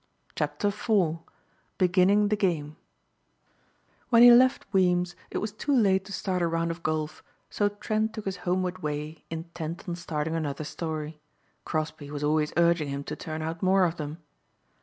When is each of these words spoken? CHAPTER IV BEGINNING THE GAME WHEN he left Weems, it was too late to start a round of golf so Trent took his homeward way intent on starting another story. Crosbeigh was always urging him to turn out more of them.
CHAPTER 0.33 0.69
IV 0.69 1.17
BEGINNING 1.77 2.29
THE 2.29 2.35
GAME 2.35 2.75
WHEN 4.09 4.23
he 4.23 4.31
left 4.31 4.65
Weems, 4.73 5.15
it 5.29 5.37
was 5.37 5.51
too 5.51 5.75
late 5.77 6.05
to 6.05 6.11
start 6.11 6.41
a 6.41 6.47
round 6.47 6.71
of 6.71 6.81
golf 6.81 7.21
so 7.51 7.69
Trent 7.69 8.11
took 8.11 8.25
his 8.25 8.37
homeward 8.37 8.81
way 8.81 9.23
intent 9.29 9.87
on 9.87 9.95
starting 9.95 10.33
another 10.35 10.63
story. 10.63 11.21
Crosbeigh 11.65 12.09
was 12.09 12.23
always 12.23 12.51
urging 12.57 12.87
him 12.89 13.03
to 13.03 13.15
turn 13.15 13.43
out 13.43 13.61
more 13.61 13.83
of 13.85 13.97
them. 13.97 14.17